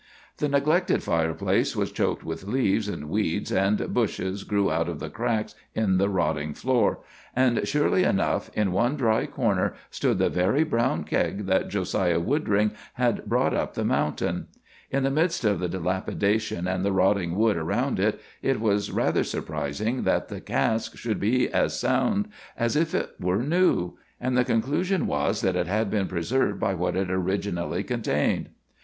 [0.37, 5.11] The neglected fireplace was choked with leaves, and weeds and bushes grew out of the
[5.11, 7.01] cracks in the rotting floor;
[7.35, 12.71] and, surely enough, in one dry corner stood the very brown keg that Josiah Woodring
[12.93, 14.47] had brought up the mountain.
[14.89, 19.23] In the midst of the dilapidation and the rotting wood about it, it was rather
[19.23, 22.27] surprising that the cask should be as sound
[22.57, 26.73] as if it were new, and the conclusion was that it had been preserved by
[26.73, 28.49] what it originally contained.